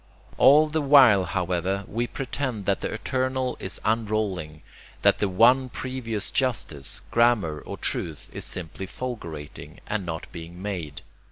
All 0.39 0.65
the 0.65 0.81
while, 0.81 1.25
however, 1.25 1.85
we 1.87 2.07
pretend 2.07 2.65
that 2.65 2.81
the 2.81 2.91
eternal 2.91 3.55
is 3.59 3.79
unrolling, 3.85 4.63
that 5.03 5.19
the 5.19 5.29
one 5.29 5.69
previous 5.69 6.31
justice, 6.31 7.03
grammar 7.11 7.59
or 7.59 7.77
truth 7.77 8.31
is 8.33 8.43
simply 8.43 8.87
fulgurating, 8.87 9.77
and 9.85 10.03
not 10.03 10.25
being 10.31 10.59
made. 10.59 11.03